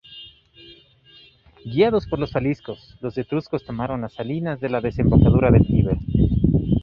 Guiados 1.63 2.07
por 2.07 2.17
los 2.17 2.31
faliscos, 2.31 2.97
los 3.01 3.15
etruscos 3.19 3.63
tomaron 3.63 4.01
las 4.01 4.13
Salinas 4.13 4.59
de 4.59 4.69
la 4.69 4.81
desembocadura 4.81 5.51
del 5.51 5.67
Tíber. 5.67 5.97